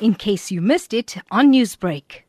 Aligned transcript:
in 0.00 0.14
case 0.14 0.50
you 0.50 0.60
missed 0.60 0.92
it 0.92 1.16
on 1.30 1.52
Newsbreak. 1.52 2.22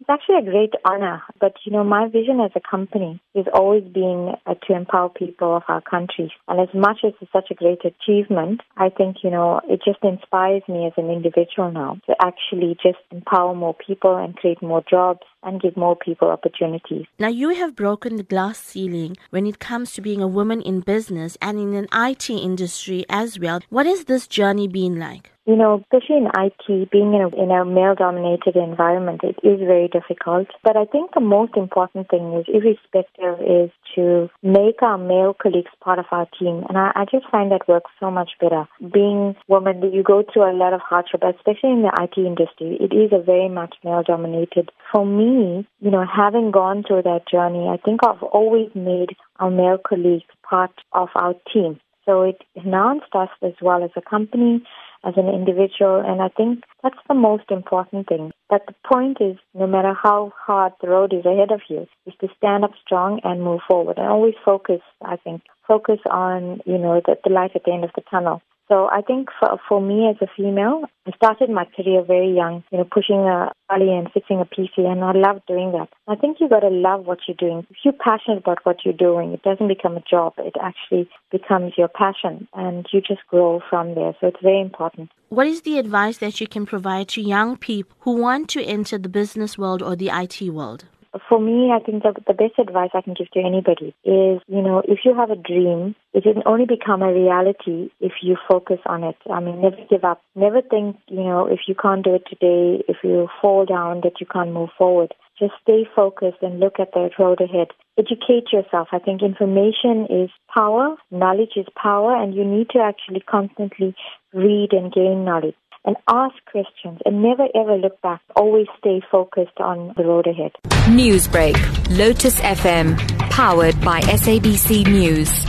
It's 0.00 0.08
actually 0.08 0.38
a 0.38 0.50
great 0.50 0.72
honor, 0.84 1.22
but 1.40 1.54
you 1.64 1.72
know, 1.72 1.84
my 1.84 2.08
vision 2.08 2.40
as 2.40 2.50
a 2.56 2.60
company 2.60 3.20
has 3.36 3.44
always 3.52 3.84
been 3.84 4.34
uh, 4.46 4.54
to 4.66 4.74
empower 4.74 5.08
people 5.08 5.54
of 5.56 5.62
our 5.68 5.80
country. 5.82 6.32
And 6.48 6.58
as 6.58 6.74
much 6.74 6.98
as 7.04 7.12
it's 7.20 7.30
such 7.30 7.50
a 7.50 7.54
great 7.54 7.80
achievement, 7.84 8.62
I 8.76 8.88
think, 8.88 9.18
you 9.22 9.30
know, 9.30 9.60
it 9.68 9.82
just 9.84 10.02
inspires 10.02 10.62
me 10.68 10.86
as 10.86 10.94
an 10.96 11.10
individual 11.10 11.70
now 11.70 11.98
to 12.06 12.16
actually 12.20 12.76
just 12.82 12.98
empower 13.12 13.54
more 13.54 13.74
people 13.74 14.16
and 14.16 14.34
create 14.34 14.62
more 14.62 14.82
jobs 14.90 15.20
and 15.42 15.60
give 15.60 15.76
more 15.76 15.96
people 15.96 16.28
opportunities. 16.28 17.06
Now, 17.18 17.28
you 17.28 17.50
have 17.50 17.76
broken 17.76 18.16
the 18.16 18.22
glass 18.22 18.58
ceiling 18.58 19.16
when 19.30 19.46
it 19.46 19.58
comes 19.58 19.92
to 19.92 20.00
being 20.00 20.22
a 20.22 20.28
woman 20.28 20.60
in 20.62 20.80
business 20.80 21.36
and 21.40 21.58
in 21.58 21.74
an 21.74 21.88
IT 21.92 22.28
industry 22.30 23.04
as 23.08 23.38
well. 23.38 23.60
What 23.68 23.86
has 23.86 24.04
this 24.04 24.26
journey 24.26 24.66
been 24.66 24.98
like? 24.98 25.30
You 25.46 25.56
know, 25.56 25.82
especially 25.82 26.18
in 26.18 26.28
IT, 26.36 26.90
being 26.90 27.14
in 27.14 27.22
a, 27.22 27.28
in 27.28 27.50
a 27.50 27.64
male 27.64 27.94
dominated 27.94 28.56
environment, 28.56 29.22
it 29.24 29.36
is 29.42 29.58
very 29.58 29.88
difficult. 29.88 30.48
But 30.62 30.76
I 30.76 30.84
think 30.84 31.14
the 31.14 31.20
most 31.20 31.56
important 31.56 32.08
thing 32.08 32.34
is, 32.34 32.44
irrespective, 32.46 33.40
is 33.40 33.70
to 33.94 34.28
make 34.42 34.82
our 34.82 34.98
male 34.98 35.34
colleagues 35.34 35.72
part 35.82 35.98
of 35.98 36.04
our 36.10 36.26
team. 36.38 36.64
And 36.68 36.76
I, 36.76 36.92
I 36.94 37.04
just 37.10 37.28
find 37.30 37.50
that 37.50 37.66
works 37.66 37.90
so 37.98 38.10
much 38.10 38.32
better. 38.38 38.68
Being 38.92 39.34
woman, 39.48 39.82
you 39.92 40.02
go 40.02 40.22
through 40.22 40.50
a 40.50 40.56
lot 40.56 40.74
of 40.74 40.80
hardship, 40.82 41.22
especially 41.22 41.72
in 41.72 41.82
the 41.82 41.92
IT 42.00 42.20
industry. 42.20 42.76
It 42.78 42.94
is 42.94 43.10
a 43.12 43.22
very 43.22 43.48
much 43.48 43.74
male 43.82 44.02
dominated. 44.06 44.70
For 44.92 45.06
me, 45.06 45.66
you 45.80 45.90
know, 45.90 46.04
having 46.04 46.50
gone 46.50 46.84
through 46.86 47.02
that 47.02 47.28
journey, 47.30 47.66
I 47.66 47.78
think 47.78 48.00
I've 48.06 48.22
always 48.22 48.68
made 48.74 49.16
our 49.38 49.50
male 49.50 49.78
colleagues 49.78 50.24
part 50.48 50.72
of 50.92 51.08
our 51.14 51.34
team. 51.52 51.80
So 52.04 52.22
it 52.22 52.42
enhanced 52.54 53.14
us 53.14 53.28
as 53.42 53.52
well 53.62 53.84
as 53.84 53.90
a 53.96 54.00
company 54.00 54.62
as 55.04 55.14
an 55.16 55.28
individual. 55.28 56.02
And 56.04 56.20
I 56.20 56.28
think 56.28 56.64
that's 56.82 56.98
the 57.08 57.14
most 57.14 57.44
important 57.50 58.08
thing. 58.08 58.32
But 58.48 58.66
the 58.66 58.74
point 58.92 59.18
is, 59.20 59.36
no 59.54 59.66
matter 59.66 59.94
how 59.94 60.32
hard 60.36 60.72
the 60.80 60.88
road 60.88 61.12
is 61.12 61.24
ahead 61.24 61.52
of 61.52 61.60
you, 61.68 61.86
is 62.06 62.14
to 62.20 62.28
stand 62.36 62.64
up 62.64 62.72
strong 62.84 63.20
and 63.24 63.42
move 63.42 63.60
forward 63.68 63.98
and 63.98 64.08
always 64.08 64.34
focus, 64.44 64.80
I 65.02 65.16
think, 65.16 65.42
focus 65.66 66.00
on, 66.10 66.60
you 66.66 66.78
know, 66.78 67.00
the, 67.04 67.16
the 67.24 67.30
light 67.30 67.52
at 67.54 67.64
the 67.64 67.72
end 67.72 67.84
of 67.84 67.90
the 67.94 68.02
tunnel. 68.10 68.42
So 68.70 68.86
I 68.86 69.02
think 69.02 69.30
for, 69.40 69.58
for 69.68 69.80
me 69.82 70.08
as 70.08 70.16
a 70.22 70.30
female, 70.36 70.84
I 71.04 71.10
started 71.16 71.50
my 71.50 71.64
career 71.64 72.04
very 72.04 72.32
young, 72.32 72.62
you 72.70 72.78
know, 72.78 72.84
pushing 72.88 73.16
a 73.16 73.50
trolley 73.68 73.92
and 73.92 74.08
fixing 74.14 74.40
a 74.40 74.44
PC, 74.44 74.86
and 74.86 75.02
I 75.02 75.10
love 75.10 75.42
doing 75.48 75.72
that. 75.72 75.88
I 76.06 76.14
think 76.14 76.36
you 76.38 76.48
got 76.48 76.60
to 76.60 76.68
love 76.68 77.04
what 77.04 77.18
you're 77.26 77.36
doing. 77.36 77.66
If 77.68 77.78
you're 77.84 77.94
passionate 77.94 78.38
about 78.38 78.58
what 78.62 78.84
you're 78.84 78.94
doing, 78.94 79.32
it 79.32 79.42
doesn't 79.42 79.66
become 79.66 79.96
a 79.96 80.04
job. 80.08 80.34
It 80.38 80.54
actually 80.62 81.10
becomes 81.32 81.72
your 81.76 81.88
passion, 81.88 82.46
and 82.54 82.86
you 82.92 83.00
just 83.00 83.26
grow 83.28 83.60
from 83.68 83.96
there. 83.96 84.14
So 84.20 84.28
it's 84.28 84.40
very 84.40 84.60
important. 84.60 85.10
What 85.30 85.48
is 85.48 85.62
the 85.62 85.78
advice 85.78 86.18
that 86.18 86.40
you 86.40 86.46
can 86.46 86.64
provide 86.64 87.08
to 87.08 87.20
young 87.20 87.56
people 87.56 87.96
who 88.00 88.20
want 88.20 88.48
to 88.50 88.62
enter 88.62 88.98
the 88.98 89.08
business 89.08 89.58
world 89.58 89.82
or 89.82 89.96
the 89.96 90.10
IT 90.10 90.42
world? 90.48 90.84
For 91.28 91.40
me, 91.40 91.72
I 91.72 91.80
think 91.84 92.04
the, 92.04 92.14
the 92.26 92.34
best 92.34 92.58
advice 92.58 92.90
I 92.94 93.00
can 93.00 93.14
give 93.14 93.30
to 93.32 93.40
anybody 93.40 93.94
is, 94.04 94.40
you 94.46 94.62
know, 94.62 94.80
if 94.86 95.00
you 95.04 95.14
have 95.14 95.30
a 95.30 95.36
dream, 95.36 95.96
it 96.12 96.22
can 96.22 96.42
only 96.46 96.66
become 96.66 97.02
a 97.02 97.12
reality 97.12 97.90
if 97.98 98.12
you 98.22 98.36
focus 98.48 98.78
on 98.86 99.02
it. 99.02 99.16
I 99.28 99.40
mean, 99.40 99.60
never 99.60 99.76
give 99.88 100.04
up. 100.04 100.22
Never 100.36 100.62
think, 100.62 100.96
you 101.08 101.24
know, 101.24 101.46
if 101.46 101.60
you 101.66 101.74
can't 101.74 102.04
do 102.04 102.14
it 102.14 102.24
today, 102.28 102.84
if 102.88 102.98
you 103.02 103.28
fall 103.42 103.66
down, 103.66 104.02
that 104.04 104.20
you 104.20 104.26
can't 104.26 104.52
move 104.52 104.70
forward. 104.78 105.12
Just 105.38 105.54
stay 105.62 105.84
focused 105.96 106.42
and 106.42 106.60
look 106.60 106.78
at 106.78 106.92
the 106.92 107.10
road 107.18 107.40
ahead. 107.40 107.68
Educate 107.98 108.52
yourself. 108.52 108.88
I 108.92 108.98
think 108.98 109.22
information 109.22 110.06
is 110.08 110.30
power, 110.54 110.96
knowledge 111.10 111.56
is 111.56 111.66
power, 111.74 112.14
and 112.14 112.34
you 112.34 112.44
need 112.44 112.70
to 112.70 112.78
actually 112.78 113.20
constantly 113.20 113.96
read 114.32 114.72
and 114.72 114.92
gain 114.92 115.24
knowledge 115.24 115.56
and 115.84 115.96
ask 116.08 116.34
questions 116.50 117.00
and 117.04 117.22
never 117.22 117.46
ever 117.54 117.76
look 117.76 118.00
back. 118.02 118.20
Always 118.36 118.66
stay 118.78 119.00
focused 119.10 119.58
on 119.58 119.94
the 119.96 120.04
road 120.04 120.26
ahead. 120.26 120.52
Newsbreak, 120.88 121.56
Lotus 121.96 122.40
FM, 122.40 122.98
powered 123.30 123.80
by 123.80 124.00
SABC 124.02 124.86
News. 124.86 125.39